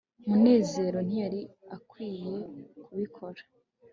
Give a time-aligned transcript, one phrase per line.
[0.27, 1.41] munezero ntiyari
[1.75, 2.35] akwiye
[2.83, 3.41] kubikora